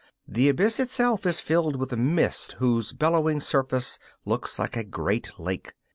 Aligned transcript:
The 0.27 0.49
abyss 0.49 0.79
itself 0.79 1.27
is 1.27 1.39
filled 1.39 1.75
with 1.75 1.93
a 1.93 1.95
mist 1.95 2.53
whose 2.53 2.91
billowy 2.91 3.39
surface 3.39 3.99
looks 4.25 4.57
like 4.57 4.75
a 4.75 4.83
great 4.83 5.39
lake. 5.39 5.73